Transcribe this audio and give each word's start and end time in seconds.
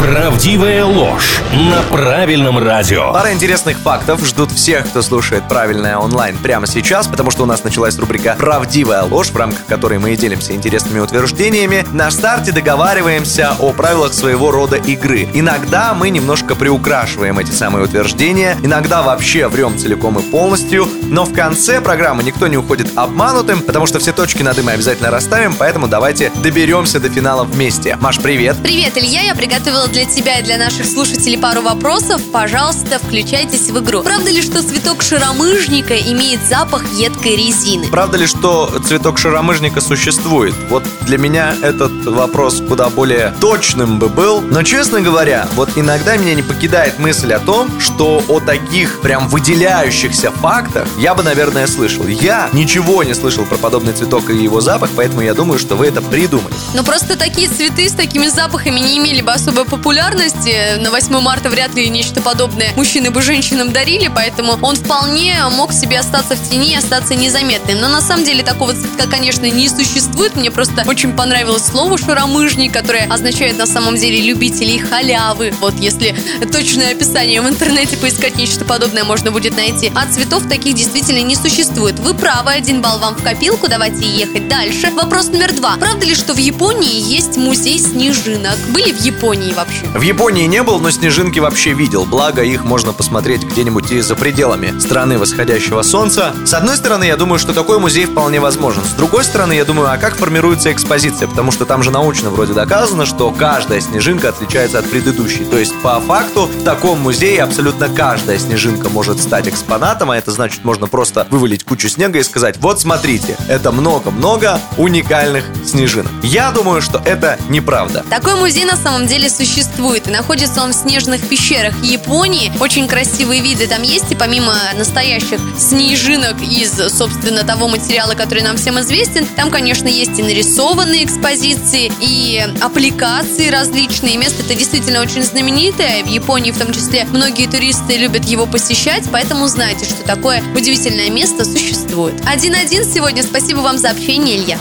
Правдивая 0.00 0.84
ложь 0.84 1.40
на 1.52 1.80
правильном 1.82 2.58
радио. 2.58 3.12
Пара 3.12 3.32
интересных 3.32 3.78
фактов 3.78 4.24
ждут 4.26 4.52
всех, 4.52 4.86
кто 4.86 5.00
слушает 5.00 5.48
правильное 5.48 5.96
онлайн 5.96 6.36
прямо 6.36 6.66
сейчас, 6.66 7.06
потому 7.06 7.30
что 7.30 7.44
у 7.44 7.46
нас 7.46 7.64
началась 7.64 7.98
рубрика 7.98 8.36
«Правдивая 8.38 9.02
ложь», 9.04 9.30
в 9.30 9.36
рамках 9.36 9.64
которой 9.66 9.98
мы 9.98 10.12
и 10.12 10.16
делимся 10.16 10.52
интересными 10.52 11.00
утверждениями. 11.00 11.86
На 11.92 12.10
старте 12.10 12.52
договариваемся 12.52 13.56
о 13.58 13.72
правилах 13.72 14.12
своего 14.12 14.50
рода 14.50 14.76
игры. 14.76 15.26
Иногда 15.32 15.94
мы 15.94 16.10
немножко 16.10 16.54
приукрашиваем 16.54 17.38
эти 17.38 17.52
самые 17.52 17.84
утверждения, 17.84 18.58
иногда 18.62 19.02
вообще 19.02 19.48
врем 19.48 19.78
целиком 19.78 20.18
и 20.18 20.22
полностью, 20.22 20.86
но 21.04 21.24
в 21.24 21.32
конце 21.32 21.80
программы 21.80 22.22
никто 22.22 22.46
не 22.46 22.58
уходит 22.58 22.88
обманутым, 22.96 23.62
потому 23.62 23.86
что 23.86 23.98
все 24.00 24.12
точки 24.12 24.42
над 24.42 24.58
«и» 24.58 24.62
мы 24.62 24.72
обязательно 24.72 25.10
расставим, 25.10 25.54
поэтому 25.58 25.88
давайте 25.88 26.30
доберемся 26.42 27.00
до 27.00 27.08
финала 27.08 27.44
вместе. 27.44 27.96
Маш, 28.00 28.18
привет! 28.18 28.56
Привет, 28.62 28.98
Илья, 28.98 29.22
я 29.22 29.34
приготовила 29.34 29.83
для 29.88 30.04
тебя 30.04 30.38
и 30.38 30.42
для 30.42 30.58
наших 30.58 30.86
слушателей 30.86 31.38
пару 31.38 31.62
вопросов. 31.62 32.20
Пожалуйста, 32.32 32.98
включайтесь 32.98 33.70
в 33.70 33.78
игру. 33.80 34.02
Правда 34.02 34.30
ли, 34.30 34.42
что 34.42 34.62
цветок 34.62 35.02
шаромыжника 35.02 35.96
имеет 35.96 36.40
запах 36.46 36.84
едкой 36.94 37.36
резины? 37.36 37.86
Правда 37.88 38.18
ли, 38.18 38.26
что 38.26 38.72
цветок 38.86 39.18
шаромыжника 39.18 39.80
существует? 39.80 40.54
Вот 40.68 40.84
для 41.02 41.18
меня 41.18 41.54
этот 41.62 41.92
вопрос 42.04 42.62
куда 42.66 42.88
более 42.88 43.34
точным 43.40 43.98
бы 43.98 44.08
был. 44.08 44.40
Но, 44.40 44.62
честно 44.62 45.00
говоря, 45.00 45.48
вот 45.54 45.70
иногда 45.76 46.16
меня 46.16 46.34
не 46.34 46.42
покидает 46.42 46.98
мысль 46.98 47.32
о 47.32 47.38
том, 47.38 47.80
что 47.80 48.22
о 48.28 48.40
таких 48.40 49.00
прям 49.00 49.28
выделяющихся 49.28 50.30
фактах 50.30 50.86
я 50.98 51.14
бы, 51.14 51.22
наверное, 51.22 51.66
слышал. 51.66 52.06
Я 52.06 52.48
ничего 52.52 53.02
не 53.02 53.14
слышал 53.14 53.44
про 53.44 53.56
подобный 53.56 53.92
цветок 53.92 54.30
и 54.30 54.36
его 54.36 54.60
запах, 54.60 54.90
поэтому 54.96 55.22
я 55.22 55.34
думаю, 55.34 55.58
что 55.58 55.76
вы 55.76 55.86
это 55.86 56.00
придумали. 56.00 56.54
Но 56.74 56.82
просто 56.82 57.16
такие 57.16 57.48
цветы 57.48 57.88
с 57.88 57.92
такими 57.92 58.28
запахами 58.28 58.80
не 58.80 58.98
имели 58.98 59.20
бы 59.20 59.32
особой 59.32 59.64
популярности. 59.76 60.78
На 60.78 60.90
8 60.90 61.18
марта 61.18 61.50
вряд 61.50 61.74
ли 61.74 61.88
нечто 61.88 62.20
подобное 62.20 62.72
мужчины 62.76 63.10
бы 63.10 63.22
женщинам 63.22 63.72
дарили, 63.72 64.08
поэтому 64.14 64.52
он 64.62 64.76
вполне 64.76 65.34
мог 65.50 65.72
себе 65.72 65.98
остаться 65.98 66.36
в 66.36 66.48
тени 66.48 66.72
и 66.72 66.76
остаться 66.76 67.16
незаметным. 67.16 67.80
Но 67.80 67.88
на 67.88 68.00
самом 68.00 68.24
деле 68.24 68.44
такого 68.44 68.72
цветка, 68.72 69.08
конечно, 69.08 69.50
не 69.50 69.68
существует. 69.68 70.36
Мне 70.36 70.52
просто 70.52 70.84
очень 70.86 71.12
понравилось 71.12 71.66
слово 71.66 71.98
«шаромыжник», 71.98 72.72
которое 72.72 73.06
означает 73.12 73.58
на 73.58 73.66
самом 73.66 73.96
деле 73.96 74.20
любителей 74.20 74.78
халявы. 74.78 75.52
Вот 75.60 75.74
если 75.80 76.14
точное 76.52 76.92
описание 76.92 77.40
в 77.40 77.48
интернете 77.48 77.96
поискать 77.96 78.36
нечто 78.36 78.64
подобное 78.64 79.02
можно 79.02 79.32
будет 79.32 79.56
найти. 79.56 79.90
А 79.96 80.06
цветов 80.06 80.48
таких 80.48 80.74
действительно 80.74 81.22
не 81.22 81.34
существует. 81.34 81.98
Вы 81.98 82.14
правы, 82.14 82.52
один 82.52 82.80
балл 82.80 83.00
вам 83.00 83.16
в 83.16 83.24
копилку, 83.24 83.66
давайте 83.66 84.06
ехать 84.06 84.46
дальше. 84.46 84.90
Вопрос 84.92 85.28
номер 85.28 85.52
два. 85.52 85.76
Правда 85.78 86.06
ли, 86.06 86.14
что 86.14 86.32
в 86.32 86.38
Японии 86.38 87.00
есть 87.12 87.36
музей 87.36 87.80
снежинок? 87.80 88.56
Были 88.68 88.92
в 88.92 89.00
Японии 89.00 89.52
вообще? 89.52 89.63
В 89.94 90.00
Японии 90.00 90.46
не 90.46 90.62
был, 90.62 90.80
но 90.80 90.90
снежинки 90.90 91.38
вообще 91.38 91.72
видел. 91.72 92.04
Благо, 92.04 92.42
их 92.42 92.64
можно 92.64 92.92
посмотреть 92.92 93.42
где-нибудь 93.44 93.90
и 93.90 94.00
за 94.00 94.16
пределами 94.16 94.78
страны 94.78 95.18
восходящего 95.18 95.82
солнца. 95.82 96.34
С 96.44 96.54
одной 96.54 96.76
стороны, 96.76 97.04
я 97.04 97.16
думаю, 97.16 97.38
что 97.38 97.52
такой 97.52 97.78
музей 97.78 98.06
вполне 98.06 98.40
возможен. 98.40 98.84
С 98.84 98.92
другой 98.92 99.24
стороны, 99.24 99.52
я 99.54 99.64
думаю, 99.64 99.90
а 99.90 99.96
как 99.96 100.16
формируется 100.16 100.70
экспозиция? 100.72 101.28
Потому 101.28 101.50
что 101.50 101.64
там 101.64 101.82
же 101.82 101.90
научно 101.90 102.30
вроде 102.30 102.52
доказано, 102.52 103.06
что 103.06 103.30
каждая 103.30 103.80
снежинка 103.80 104.28
отличается 104.28 104.78
от 104.78 104.90
предыдущей. 104.90 105.44
То 105.44 105.58
есть, 105.58 105.74
по 105.82 106.00
факту, 106.00 106.46
в 106.46 106.64
таком 106.64 107.00
музее 107.00 107.42
абсолютно 107.42 107.88
каждая 107.88 108.38
снежинка 108.38 108.88
может 108.88 109.20
стать 109.20 109.48
экспонатом, 109.48 110.10
а 110.10 110.16
это 110.16 110.30
значит, 110.30 110.64
можно 110.64 110.86
просто 110.86 111.26
вывалить 111.30 111.64
кучу 111.64 111.88
снега 111.88 112.18
и 112.18 112.22
сказать, 112.22 112.56
вот 112.58 112.80
смотрите, 112.80 113.36
это 113.48 113.72
много-много 113.72 114.60
уникальных 114.76 115.44
снежинок. 115.64 116.12
Я 116.22 116.50
думаю, 116.50 116.82
что 116.82 117.00
это 117.04 117.38
неправда. 117.48 118.04
Такой 118.10 118.34
музей 118.34 118.64
на 118.64 118.76
самом 118.76 119.06
деле 119.06 119.28
существует. 119.30 119.53
И 119.56 120.10
находится 120.10 120.62
он 120.62 120.72
в 120.72 120.74
снежных 120.74 121.28
пещерах 121.28 121.74
Японии. 121.82 122.50
Очень 122.58 122.88
красивые 122.88 123.40
виды 123.40 123.68
там 123.68 123.82
есть. 123.82 124.10
И 124.10 124.16
помимо 124.16 124.52
настоящих 124.76 125.38
снежинок 125.56 126.42
из, 126.42 126.72
собственно, 126.92 127.44
того 127.44 127.68
материала, 127.68 128.14
который 128.14 128.42
нам 128.42 128.56
всем 128.56 128.80
известен, 128.80 129.26
там, 129.36 129.50
конечно, 129.50 129.86
есть 129.86 130.18
и 130.18 130.22
нарисованные 130.24 131.04
экспозиции, 131.04 131.92
и 132.00 132.44
аппликации 132.60 133.48
различные. 133.48 134.16
Место 134.16 134.42
это 134.42 134.54
действительно 134.54 135.00
очень 135.00 135.22
знаменитое. 135.22 136.02
В 136.02 136.08
Японии 136.08 136.50
в 136.50 136.58
том 136.58 136.72
числе 136.72 137.04
многие 137.04 137.46
туристы 137.46 137.96
любят 137.96 138.24
его 138.24 138.46
посещать, 138.46 139.04
поэтому 139.12 139.46
знайте, 139.46 139.84
что 139.84 140.02
такое 140.02 140.42
удивительное 140.56 141.10
место 141.10 141.44
существует. 141.44 142.14
Один-один 142.26 142.84
сегодня. 142.84 143.22
Спасибо 143.22 143.60
вам 143.60 143.78
за 143.78 143.90
общение, 143.90 144.36
Илья. 144.36 144.58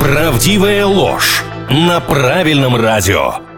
Правдивая 0.00 0.84
ложь 0.86 1.39
на 1.70 2.00
правильном 2.00 2.74
радио. 2.74 3.49